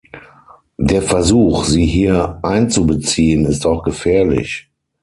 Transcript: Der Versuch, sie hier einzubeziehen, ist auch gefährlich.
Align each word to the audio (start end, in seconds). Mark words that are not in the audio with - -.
Der 0.79 1.03
Versuch, 1.03 1.63
sie 1.63 1.85
hier 1.85 2.39
einzubeziehen, 2.41 3.45
ist 3.45 3.67
auch 3.67 3.83
gefährlich. 3.83 4.67